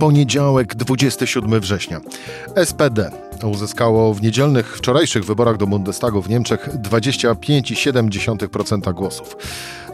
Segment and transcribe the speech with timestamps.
[0.00, 2.00] Poniedziałek, 27 września.
[2.64, 3.10] SPD
[3.46, 9.36] uzyskało w niedzielnych, wczorajszych wyborach do Bundestagu w Niemczech 25,7% głosów.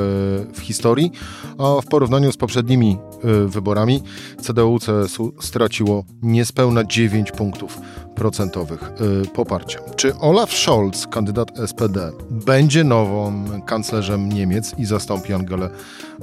[0.52, 1.12] w historii,
[1.58, 4.02] a w porównaniu z poprzednimi e, wyborami
[4.42, 7.78] CDU-CSU straciło niespełna 9 punktów
[8.16, 9.78] procentowych e, poparcia.
[9.96, 15.70] Czy Olaf Scholz, kandydat SPD, będzie nową kanclerzem Niemiec i zastąpi Angelę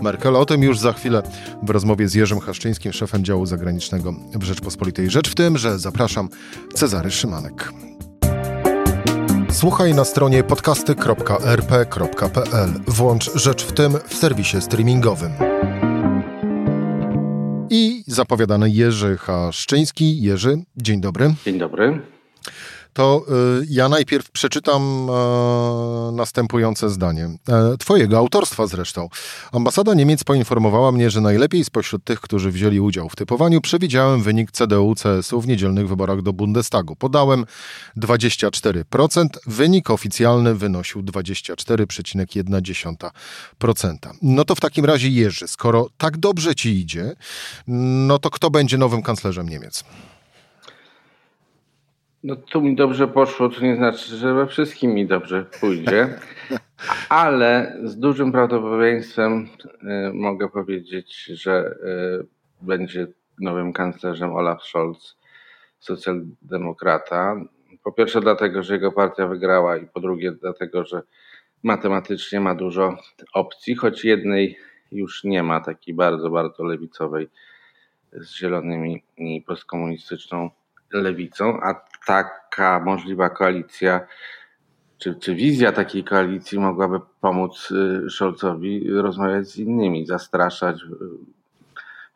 [0.01, 0.35] Merkel?
[0.35, 1.23] O tym już za chwilę
[1.63, 5.09] w rozmowie z Jerzym Haszczyńskim, szefem działu zagranicznego w Rzeczpospolitej.
[5.09, 6.29] Rzecz w tym, że zapraszam
[6.73, 7.73] Cezary Szymanek.
[9.51, 12.69] Słuchaj na stronie podcasty.rp.pl.
[12.87, 15.31] Włącz Rzecz w tym w serwisie streamingowym.
[18.13, 20.21] Zapowiadany Jerzy Haszczyński.
[20.21, 21.33] Jerzy, dzień dobry.
[21.45, 22.01] Dzień dobry
[22.93, 23.25] to
[23.61, 25.13] y, ja najpierw przeczytam e,
[26.11, 27.29] następujące zdanie.
[27.49, 29.09] E, twojego autorstwa zresztą.
[29.51, 34.51] Ambasada Niemiec poinformowała mnie, że najlepiej spośród tych, którzy wzięli udział w typowaniu, przewidziałem wynik
[34.51, 36.95] CDU-CSU w niedzielnych wyborach do Bundestagu.
[36.95, 37.45] Podałem
[37.97, 43.95] 24%, wynik oficjalny wynosił 24,1%.
[44.21, 47.15] No to w takim razie Jerzy, skoro tak dobrze ci idzie,
[47.67, 49.83] no to kto będzie nowym kanclerzem Niemiec?
[52.23, 56.09] No tu mi dobrze poszło, to nie znaczy, że we wszystkim mi dobrze pójdzie,
[57.09, 61.75] ale z dużym prawdopodobieństwem y, mogę powiedzieć, że
[62.21, 63.07] y, będzie
[63.39, 65.17] nowym kanclerzem Olaf Scholz,
[65.79, 67.35] socjaldemokrata.
[67.83, 71.01] Po pierwsze dlatego, że jego partia wygrała i po drugie dlatego, że
[71.63, 72.97] matematycznie ma dużo
[73.33, 74.57] opcji, choć jednej
[74.91, 77.29] już nie ma, takiej bardzo, bardzo lewicowej
[78.11, 80.49] z zielonymi i postkomunistyczną
[80.93, 84.07] lewicą, a taka możliwa koalicja,
[84.97, 90.85] czy, czy wizja takiej koalicji mogłaby pomóc y, Scholzowi rozmawiać z innymi, zastraszać, y,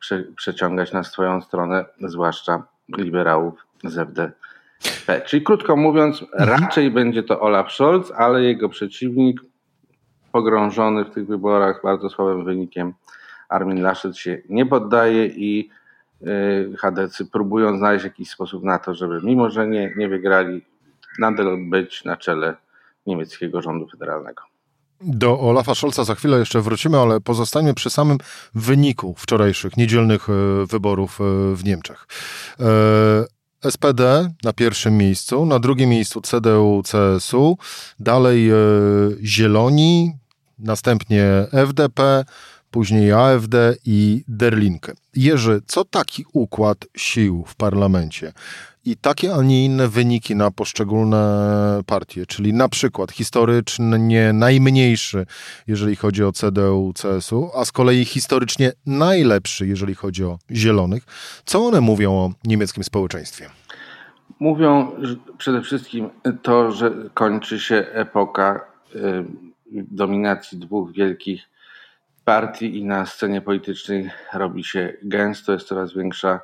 [0.00, 2.62] prze, przeciągać na swoją stronę, zwłaszcza
[2.98, 4.32] liberałów z FDP.
[5.26, 6.62] Czyli krótko mówiąc, mhm.
[6.62, 9.40] raczej będzie to Olaf Scholz, ale jego przeciwnik,
[10.32, 12.94] pogrążony w tych wyborach bardzo słabym wynikiem,
[13.48, 15.70] Armin Laschet się nie poddaje i
[16.22, 20.62] Y, Hadecy próbują znaleźć jakiś sposób na to, żeby mimo, że nie, nie wygrali,
[21.18, 22.56] nadal być na czele
[23.06, 24.42] niemieckiego rządu federalnego.
[25.00, 28.18] Do Olafa Scholza za chwilę jeszcze wrócimy, ale pozostańmy przy samym
[28.54, 30.32] wyniku wczorajszych niedzielnych y,
[30.66, 31.24] wyborów y,
[31.56, 32.06] w Niemczech.
[33.70, 37.56] SPD na pierwszym miejscu, na drugim miejscu CDU-CSU,
[38.00, 38.50] dalej
[39.22, 40.12] Zieloni,
[40.58, 42.24] następnie FDP,
[42.70, 44.92] później AfD i Derlinkę.
[45.16, 48.32] Jerzy, co taki układ sił w parlamencie
[48.84, 55.26] i takie, a nie inne wyniki na poszczególne partie, czyli na przykład historycznie najmniejszy,
[55.66, 61.04] jeżeli chodzi o CDU, CSU, a z kolei historycznie najlepszy, jeżeli chodzi o zielonych.
[61.44, 63.50] Co one mówią o niemieckim społeczeństwie?
[64.40, 64.92] Mówią
[65.38, 66.10] przede wszystkim
[66.42, 68.60] to, że kończy się epoka
[68.94, 69.24] y,
[69.72, 71.42] dominacji dwóch wielkich
[72.28, 76.40] partii i na scenie politycznej robi się gęsto, jest coraz większa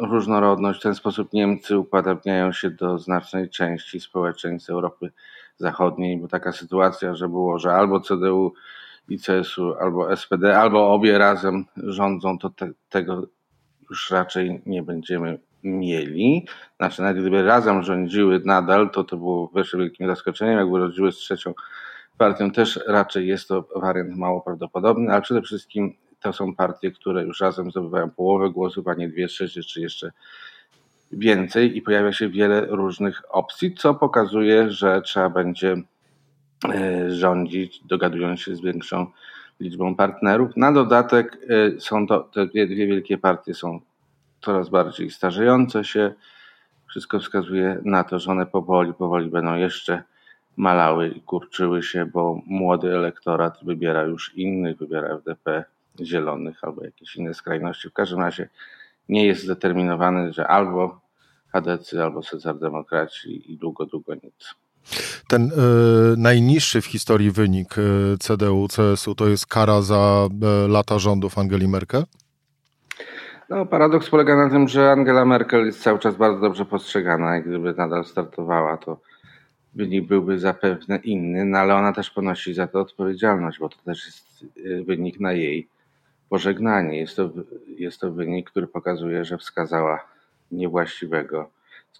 [0.00, 0.80] różnorodność.
[0.80, 5.12] W ten sposób Niemcy upodabniają się do znacznej części społeczeństw Europy
[5.58, 8.52] Zachodniej, bo taka sytuacja, że było, że albo CDU
[9.08, 13.26] i CSU, albo SPD, albo obie razem rządzą, to te, tego
[13.90, 16.46] już raczej nie będziemy mieli.
[16.76, 21.16] Znaczy, nawet gdyby razem rządziły nadal, to to było wyższe wielkim zaskoczeniem, jakby rządziły z
[21.16, 21.54] trzecią
[22.20, 27.24] partią też raczej jest to wariant mało prawdopodobny, ale przede wszystkim to są partie, które
[27.24, 30.12] już razem zdobywają połowę głosów, a nie dwie trzecie czy jeszcze
[31.12, 35.76] więcej i pojawia się wiele różnych opcji, co pokazuje, że trzeba będzie
[36.74, 39.06] e, rządzić, dogadując się z większą
[39.60, 40.56] liczbą partnerów.
[40.56, 41.38] Na dodatek
[41.76, 43.80] e, są to te dwie, dwie wielkie partie są
[44.40, 46.14] coraz bardziej starzejące się.
[46.88, 50.02] Wszystko wskazuje na to, że one powoli, powoli będą jeszcze
[50.56, 55.64] malały i kurczyły się, bo młody elektorat wybiera już innych, wybiera FDP,
[56.00, 57.88] zielonych albo jakieś inne skrajności.
[57.88, 58.48] W każdym razie
[59.08, 61.00] nie jest zdeterminowany, że albo
[61.52, 64.54] Hadecy, albo socjaldemokraci i długo, długo nic.
[65.28, 65.50] Ten y,
[66.16, 70.28] najniższy w historii wynik y, CDU-CSU to jest kara za
[70.64, 72.04] y, lata rządów Angeli Merkel?
[73.48, 77.42] No, paradoks polega na tym, że Angela Merkel jest cały czas bardzo dobrze postrzegana i
[77.42, 79.00] gdyby nadal startowała, to
[79.74, 84.06] wynik byłby zapewne inny, no ale ona też ponosi za to odpowiedzialność, bo to też
[84.06, 85.68] jest y, wynik na jej
[86.28, 86.98] pożegnanie.
[86.98, 87.30] Jest to,
[87.66, 90.06] jest to wynik, który pokazuje, że wskazała
[90.50, 91.50] niewłaściwego,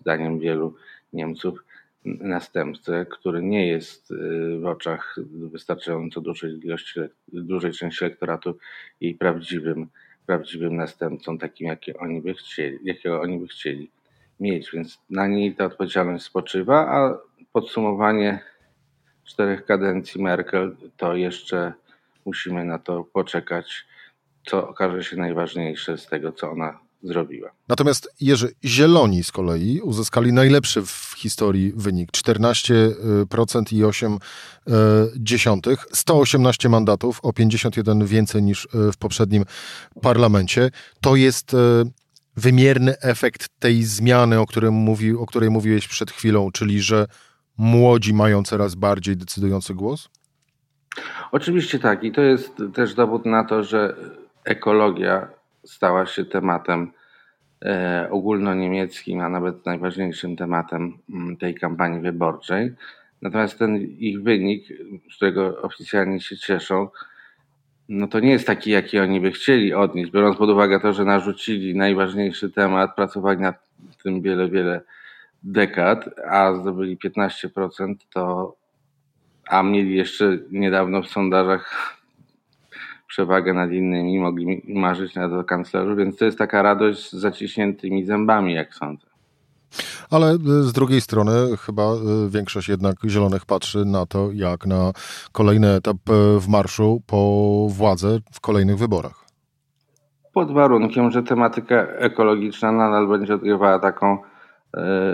[0.00, 0.74] zdaniem wielu
[1.12, 1.64] Niemców,
[2.04, 7.00] następcę, który nie jest y, w oczach wystarczająco dużej ilości,
[7.32, 8.58] dużej części elektoratu
[9.00, 9.88] jej prawdziwym,
[10.26, 13.90] prawdziwym następcą, takim jakie oni by chcieli, jakiego oni by chcieli
[14.40, 14.70] mieć.
[14.72, 17.18] Więc na niej ta odpowiedzialność spoczywa, a
[17.52, 18.40] podsumowanie
[19.24, 21.72] czterech kadencji Merkel to jeszcze
[22.26, 23.86] musimy na to poczekać,
[24.46, 27.50] co okaże się najważniejsze z tego, co ona zrobiła.
[27.68, 34.18] Natomiast Jerzy, Zieloni z kolei uzyskali najlepszy w historii wynik 14% i 8
[35.16, 39.44] dziesiątych, 118 mandatów, o 51 więcej niż e, w poprzednim
[40.02, 40.70] parlamencie.
[41.00, 41.56] To jest e,
[42.36, 47.06] wymierny efekt tej zmiany, o, którym mówi, o której mówiłeś przed chwilą, czyli że
[47.60, 50.08] młodzi mają coraz bardziej decydujący głos?
[51.32, 53.96] Oczywiście tak i to jest też dowód na to, że
[54.44, 55.28] ekologia
[55.64, 56.92] stała się tematem
[57.64, 62.74] e, ogólnoniemieckim, a nawet najważniejszym tematem mm, tej kampanii wyborczej.
[63.22, 64.68] Natomiast ten ich wynik,
[65.12, 66.88] z którego oficjalnie się cieszą,
[67.88, 71.04] no to nie jest taki, jaki oni by chcieli odnieść, biorąc pod uwagę to, że
[71.04, 73.56] narzucili najważniejszy temat, pracowali nad
[74.02, 74.80] tym wiele, wiele
[75.42, 78.54] dekad, a zdobyli 15%, to
[79.48, 81.96] a mieli jeszcze niedawno w sondażach
[83.06, 88.54] przewagę nad innymi, mogli marzyć na kanclerzu, więc to jest taka radość z zaciśniętymi zębami,
[88.54, 89.06] jak sądzę.
[90.10, 94.92] Ale y, z drugiej strony chyba y, większość jednak zielonych patrzy na to, jak na
[95.32, 99.24] kolejny etap y, w marszu po władzę w kolejnych wyborach.
[100.32, 104.18] Pod warunkiem, że tematyka ekologiczna nadal będzie odgrywała taką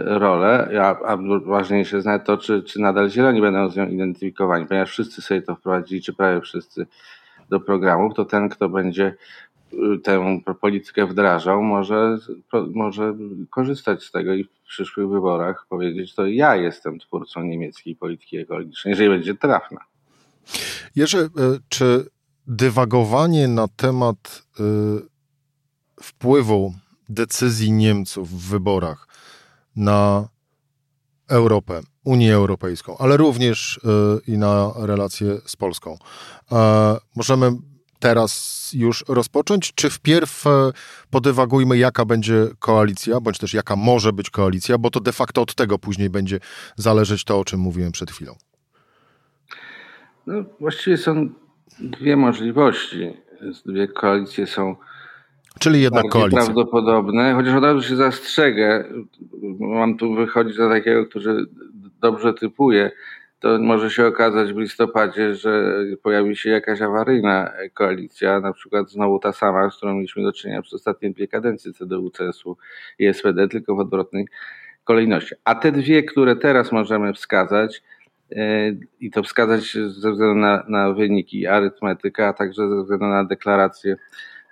[0.05, 1.17] rolę, a, a
[1.47, 5.43] ważniejsze jest nawet to, czy, czy nadal zieloni będą z nią identyfikowani, ponieważ wszyscy sobie
[5.43, 6.87] to wprowadzili, czy prawie wszyscy
[7.49, 9.15] do programów, to ten, kto będzie
[9.73, 12.19] y, tę politykę wdrażał, może,
[12.75, 13.15] może
[13.51, 18.91] korzystać z tego i w przyszłych wyborach powiedzieć, to ja jestem twórcą niemieckiej polityki ekologicznej,
[18.91, 19.81] jeżeli będzie trafna.
[20.97, 21.29] Jerzy, y,
[21.69, 22.07] czy
[22.47, 24.63] dywagowanie na temat y,
[26.03, 26.75] wpływu
[27.09, 29.07] decyzji Niemców w wyborach
[29.77, 30.29] na
[31.29, 33.81] Europę, Unię Europejską, ale również y,
[34.33, 35.99] i na relacje z Polską.
[36.53, 37.53] E, możemy
[37.99, 40.51] teraz już rozpocząć, czy wpierw e,
[41.11, 45.55] podywagujmy, jaka będzie koalicja, bądź też jaka może być koalicja, bo to de facto od
[45.55, 46.41] tego później będzie
[46.77, 48.35] zależeć to, o czym mówiłem przed chwilą.
[50.27, 51.29] No, właściwie są
[51.81, 53.17] dwie możliwości.
[53.67, 54.77] Dwie koalicje są
[55.61, 56.45] Czyli jednak koalicja.
[56.45, 58.85] prawdopodobne, chociaż od razu się zastrzegę,
[59.61, 61.45] mam tu wychodzić za takiego, który
[62.01, 62.91] dobrze typuje,
[63.41, 69.19] to może się okazać w listopadzie, że pojawi się jakaś awaryjna koalicja, na przykład znowu
[69.19, 72.57] ta sama, z którą mieliśmy do czynienia przez ostatnie dwie kadencje CDU, CSU
[72.99, 74.29] i SPD, tylko w odwrotnej
[74.85, 75.35] kolejności.
[75.45, 77.83] A te dwie, które teraz możemy wskazać,
[78.33, 83.25] e, i to wskazać ze względu na, na wyniki arytmetyka, a także ze względu na
[83.25, 83.97] deklaracje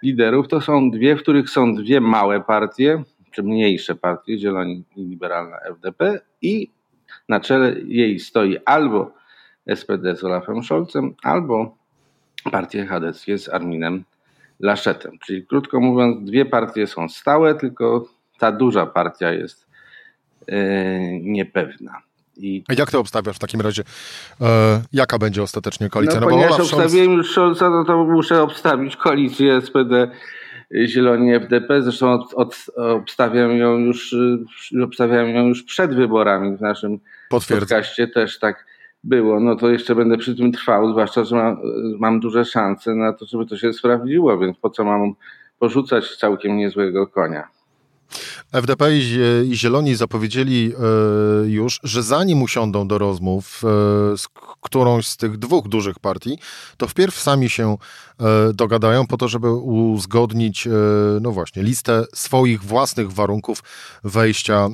[0.04, 5.04] liderów, to są dwie, w których są dwie małe partie, czy mniejsze partie, Zieloni i
[5.04, 6.70] Liberalna FDP i
[7.28, 9.10] na czele jej stoi albo
[9.74, 11.76] SPD z Olafem Scholzem, albo
[12.50, 14.04] partia chadeckie z Arminem
[14.60, 15.18] Laszetem.
[15.18, 19.66] Czyli krótko mówiąc, dwie partie są stałe, tylko ta duża partia jest
[20.48, 20.56] yy,
[21.22, 22.02] niepewna.
[22.36, 22.64] I...
[22.78, 23.82] Jak to obstawiasz w takim razie?
[24.40, 26.20] E, jaka będzie ostatecznie koalicja?
[26.20, 30.10] No, no ponieważ obstawiłem już Scholza, no to muszę obstawić koalicję SPD
[30.86, 31.82] Zieloni FDP.
[31.82, 34.14] Zresztą od, od, obstawiam, ją już,
[34.82, 36.98] obstawiam ją już przed wyborami w naszym
[37.30, 38.66] podcaście też tak
[39.04, 39.40] było.
[39.40, 41.56] No to jeszcze będę przy tym trwał, zwłaszcza, że mam,
[41.98, 45.14] mam duże szanse na to, żeby to się sprawdziło, więc po co mam
[45.58, 47.48] porzucać całkiem niezłego konia.
[48.52, 48.98] FDP
[49.44, 54.28] i Zieloni zapowiedzieli e, już, że zanim usiądą do rozmów e, z
[54.60, 56.38] którąś z tych dwóch dużych partii,
[56.76, 57.76] to wpierw sami się
[58.20, 60.68] e, dogadają po to, żeby uzgodnić,
[61.20, 63.62] no właśnie, listę swoich własnych warunków
[64.04, 64.68] wejścia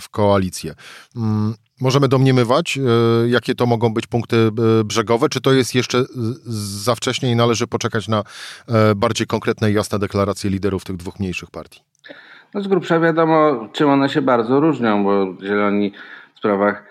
[0.00, 0.74] w koalicję.
[1.16, 2.78] Mm, możemy domniemywać,
[3.26, 4.50] jakie to mogą być punkty
[4.84, 6.04] brzegowe, czy to jest jeszcze
[6.46, 8.24] za wcześnie i należy poczekać na
[8.96, 11.87] bardziej konkretne i jasne deklaracje liderów tych dwóch mniejszych partii?
[12.54, 15.92] No z grubsza wiadomo, czym one się bardzo różnią, bo Zieloni
[16.34, 16.84] w sprawach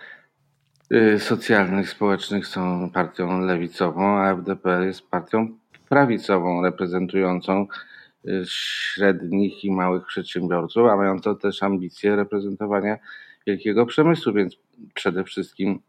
[0.93, 5.57] y, socjalnych, społecznych są partią lewicową, a FDP jest partią
[5.89, 7.67] prawicową, reprezentującą
[8.25, 12.97] y, średnich i małych przedsiębiorców, a mającą też ambicje reprezentowania
[13.47, 14.57] wielkiego przemysłu, więc
[14.93, 15.79] przede wszystkim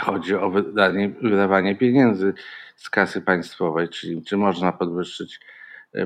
[0.00, 2.34] chodzi o wydanie, wydawanie pieniędzy
[2.76, 5.40] z kasy państwowej, czyli czy można podwyższyć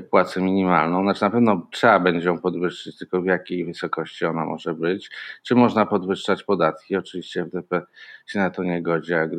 [0.09, 1.03] płacę minimalną.
[1.03, 5.11] Znaczy na pewno trzeba będzie ją podwyższyć, tylko w jakiej wysokości ona może być.
[5.43, 6.95] Czy można podwyższać podatki?
[6.95, 7.81] Oczywiście FDP
[8.25, 9.29] się na to nie godzi, a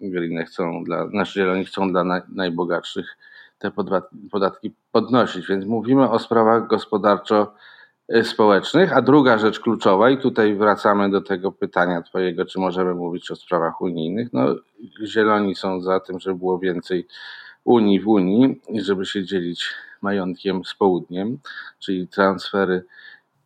[0.00, 3.16] Green chcą dla, znaczy Zieloni chcą dla naj, najbogatszych
[3.58, 3.70] te
[4.30, 5.48] podatki podnosić.
[5.48, 7.54] Więc mówimy o sprawach gospodarczo
[8.22, 8.96] społecznych.
[8.96, 13.36] A druga rzecz kluczowa, i tutaj wracamy do tego pytania Twojego, czy możemy mówić o
[13.36, 14.32] sprawach unijnych.
[14.32, 14.54] No,
[15.04, 17.06] zieloni są za tym, żeby było więcej
[17.64, 21.38] Unii w Unii i żeby się dzielić majątkiem z południem,
[21.78, 22.84] czyli transfery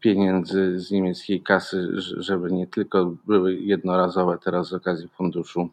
[0.01, 5.69] pieniędzy z niemieckiej kasy, żeby nie tylko były jednorazowe teraz z okazji funduszu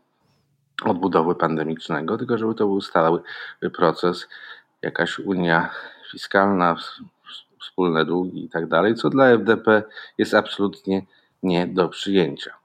[0.85, 3.21] odbudowy pandemicznego, tylko żeby to był stały
[3.73, 4.27] proces,
[4.81, 5.69] jakaś unia
[6.11, 6.75] fiskalna,
[7.61, 9.83] wspólne długi i tak dalej, co dla FDP
[10.17, 11.05] jest absolutnie
[11.43, 12.58] nie do przyjęcia.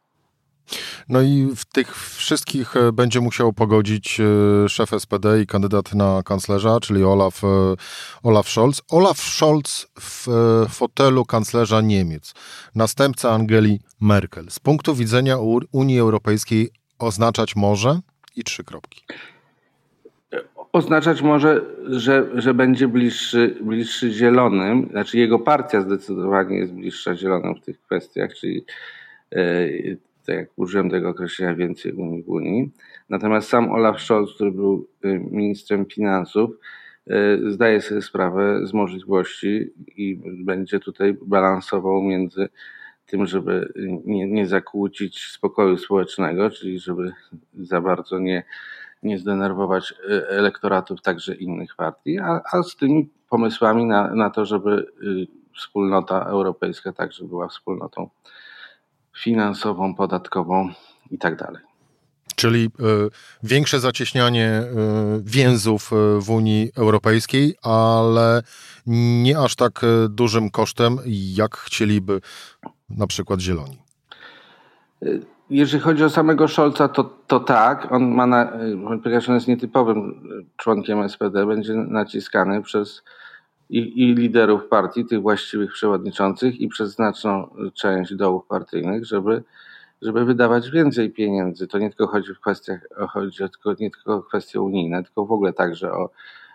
[1.09, 6.23] No i w tych wszystkich e, będzie musiał pogodzić e, szef SPD i kandydat na
[6.25, 7.47] kanclerza, czyli Olaf, e,
[8.23, 8.83] Olaf Scholz.
[8.91, 10.27] Olaf Scholz w
[10.71, 12.35] fotelu kanclerza Niemiec,
[12.75, 14.51] następca Angeli Merkel.
[14.51, 15.37] Z punktu widzenia
[15.73, 18.01] Unii Europejskiej oznaczać może
[18.37, 19.03] i trzy kropki
[20.75, 27.55] oznaczać może, że, że będzie bliższy, bliższy zielonym, znaczy jego partia zdecydowanie jest bliższa zielonym
[27.55, 28.65] w tych kwestiach, czyli
[30.27, 32.71] tak jak użyłem tego określenia, więcej Unii w Unii.
[33.09, 36.51] Natomiast sam Olaf Scholz, który był e, ministrem finansów,
[37.07, 42.49] e, zdaje sobie sprawę z możliwości i będzie tutaj balansował między
[43.07, 43.73] tym, żeby
[44.05, 47.13] nie, nie zakłócić spokoju społecznego, czyli żeby
[47.55, 48.45] za bardzo nie
[49.05, 54.45] nie zdenerwować y, elektoratów także innych partii, a, a z tymi pomysłami na, na to,
[54.45, 55.27] żeby y,
[55.57, 58.09] wspólnota europejska także była wspólnotą
[59.23, 60.69] finansową, podatkową
[61.11, 61.63] i tak dalej.
[62.37, 62.71] Czyli y,
[63.43, 65.91] większe zacieśnianie y, więzów
[66.21, 68.43] w Unii Europejskiej, ale
[68.87, 70.99] nie aż tak dużym kosztem,
[71.35, 72.21] jak chcieliby
[72.91, 73.79] na przykład Zieloni.
[75.51, 77.93] Jeżeli chodzi o samego Scholza, to, to tak.
[77.93, 78.53] On ma na,
[79.03, 83.03] ponieważ on jest nietypowym członkiem SPD, będzie naciskany przez
[83.75, 89.43] i, i, liderów partii, tych właściwych przewodniczących i przez znaczną część dołów partyjnych, żeby,
[90.03, 91.67] żeby wydawać więcej pieniędzy.
[91.67, 95.33] To nie tylko chodzi w kwestiach, chodzi tylko, nie tylko o kwestie unijne, tylko w
[95.33, 96.11] ogóle także o,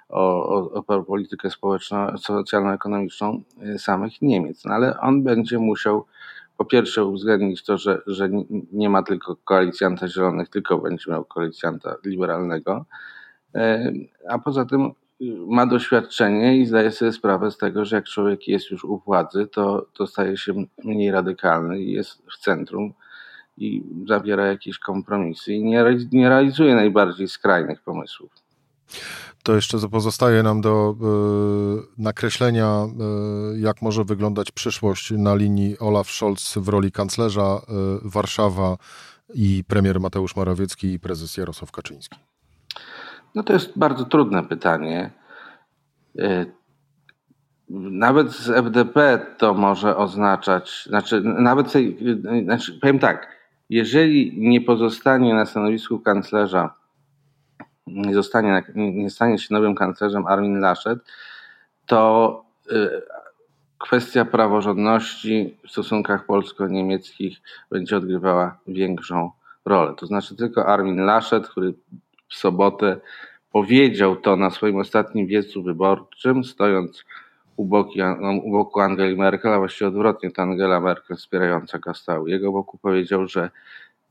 [0.10, 3.42] o, o, o politykę społeczną, socjalno-ekonomiczną
[3.78, 4.66] samych Niemiec.
[4.66, 6.06] No ale on będzie musiał
[6.58, 8.30] po pierwsze uwzględnić to, że, że
[8.72, 12.86] nie ma tylko koalicjanta zielonych, tylko będzie miał koalicjanta liberalnego,
[13.56, 13.92] e,
[14.30, 14.92] a poza tym
[15.48, 19.48] ma doświadczenie i zdaje sobie sprawę z tego, że jak człowiek jest już u władzy,
[19.48, 22.94] to, to staje się mniej radykalny i jest w centrum
[23.58, 28.32] i zawiera jakieś kompromisy i nie, nie realizuje najbardziej skrajnych pomysłów
[29.44, 32.88] to jeszcze pozostaje nam do y, nakreślenia,
[33.56, 37.62] y, jak może wyglądać przyszłość na linii Olaf Scholz w roli kanclerza
[38.06, 38.78] y, Warszawa
[39.34, 42.29] i premier Mateusz Morawiecki i prezes Jarosław Kaczyński.
[43.36, 45.12] No to jest bardzo trudne pytanie.
[47.70, 51.74] Nawet z FDP to może oznaczać, znaczy, nawet,
[52.44, 53.28] znaczy, powiem tak,
[53.70, 56.74] jeżeli nie pozostanie na stanowisku kanclerza
[57.88, 61.00] nie, zostanie, nie stanie się nowym kanclerzem Armin Laschet,
[61.86, 63.02] to y,
[63.78, 67.38] kwestia praworządności w stosunkach polsko-niemieckich
[67.72, 69.32] będzie odgrywała większą
[69.66, 69.94] rolę.
[69.98, 71.74] To znaczy tylko Armin Laschet, który
[72.30, 72.98] w sobotę
[73.52, 77.06] powiedział to na swoim ostatnim wiecu wyborczym, stojąc
[77.56, 81.94] u, boki, no, u boku Angeli Merkel, a właściwie odwrotnie, to Angela Merkel wspierająca go
[81.94, 82.28] stał.
[82.28, 83.50] Jego boku powiedział, że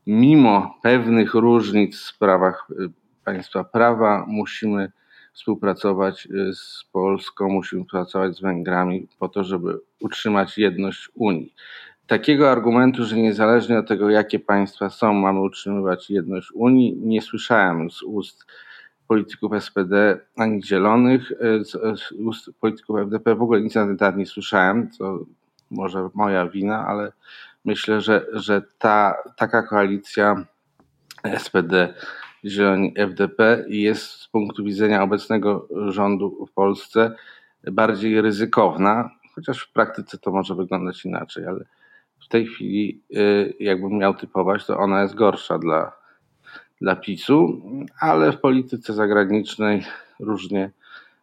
[0.07, 2.89] mimo pewnych różnic w sprawach y,
[3.25, 4.91] państwa prawa, musimy
[5.33, 11.53] współpracować y, z Polską, musimy współpracować z Węgrami po to, żeby utrzymać jedność Unii.
[12.09, 17.91] Takiego argumentu, że niezależnie od tego, jakie państwa są, mamy utrzymywać jedność Unii, nie słyszałem
[17.91, 18.45] z ust
[19.07, 24.17] polityków SPD ani Zielonych, y, z, ust polityków FDP w ogóle nic na ten temat
[24.17, 25.19] nie słyszałem, co
[25.71, 27.11] może moja wina, ale
[27.65, 30.45] myślę, że, że ta taka koalicja
[31.37, 31.93] SPD
[32.45, 37.15] Zieloni FDP jest z punktu widzenia obecnego rządu w Polsce
[37.71, 41.65] bardziej ryzykowna, chociaż w praktyce to może wyglądać inaczej, ale
[42.25, 45.91] w tej chwili, y, jakbym miał typować, to ona jest gorsza dla,
[46.81, 47.61] dla PiSu,
[47.99, 49.85] ale w polityce zagranicznej
[50.19, 50.71] różnie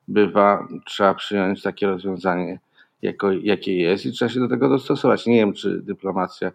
[0.09, 0.69] bywa.
[0.85, 2.61] Trzeba przyjąć takie rozwiązanie,
[3.03, 5.27] jako, jakie jest, i trzeba się do tego dostosować.
[5.27, 6.53] Nie wiem, czy dyplomacja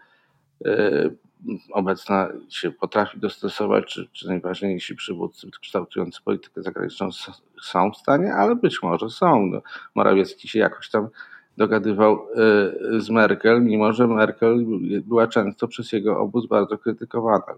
[1.72, 7.10] obecna się potrafi dostosować, czy, czy najważniejsi przywódcy kształtujący politykę zagraniczną
[7.62, 9.46] są w stanie, ale być może są.
[9.46, 9.62] No,
[9.96, 11.08] Morawiecki się jakoś tam
[11.62, 12.28] dogadywał
[12.98, 14.66] z Merkel, mimo że Merkel
[15.06, 17.54] była często przez jego obóz bardzo krytykowana.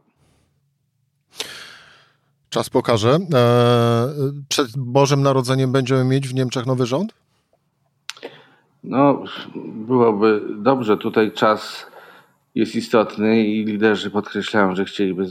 [2.50, 3.18] Czas pokaże.
[3.34, 4.08] E,
[4.50, 7.14] przed Bożym Narodzeniem będziemy mieć w Niemczech nowy rząd?
[8.84, 9.24] No,
[9.66, 10.98] byłoby dobrze.
[10.98, 11.86] Tutaj czas
[12.56, 15.26] jest istotny i liderzy podkreślają, że chcieliby,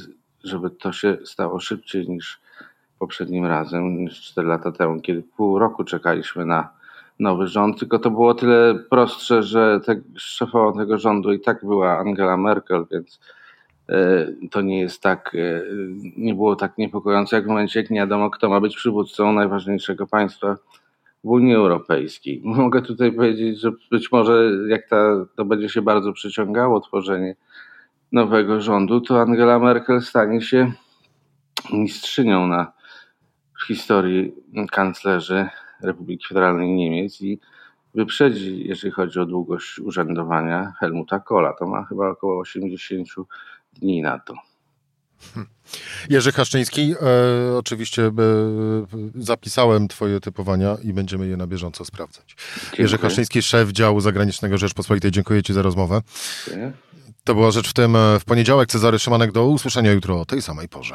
[0.45, 2.41] żeby to się stało szybciej niż
[2.99, 6.82] poprzednim razem, niż 4 lata temu, kiedy pół roku czekaliśmy na
[7.23, 7.79] nowy rząd.
[7.79, 12.87] Tylko to było tyle prostsze, że te, szefową tego rządu i tak była Angela Merkel,
[12.91, 13.21] więc
[13.89, 15.63] E, to nie jest tak, e,
[16.17, 20.07] nie było tak niepokojące jak w momencie, jak nie wiadomo, kto ma być przywódcą najważniejszego
[20.07, 20.57] państwa
[21.25, 22.41] w Unii Europejskiej.
[22.45, 27.37] Mogę tutaj powiedzieć, że być może jak ta, to będzie się bardzo przyciągało tworzenie
[28.13, 30.73] nowego rządu, to Angela Merkel stanie się
[31.73, 32.73] mistrzynią na
[33.59, 34.35] w historii
[34.71, 35.49] kanclerzy
[35.83, 37.41] Republiki Federalnej Niemiec i
[37.95, 41.53] wyprzedzi, jeżeli chodzi o długość urzędowania, Helmuta Kohla.
[41.53, 43.09] To ma chyba około 80
[43.73, 44.35] dni na to.
[46.11, 48.13] Jerzy Haszczyński, e, oczywiście e,
[49.15, 52.37] zapisałem twoje typowania i będziemy je na bieżąco sprawdzać.
[52.63, 52.83] Dziękuję.
[52.83, 56.01] Jerzy Haszczyński, szef działu zagranicznego Rzeczpospolitej, dziękuję ci za rozmowę.
[56.47, 56.73] Dziękuję.
[57.25, 58.69] To była rzecz w tym e, w poniedziałek.
[58.69, 60.95] Cezary Szymanek, do usłyszenia jutro o tej samej porze.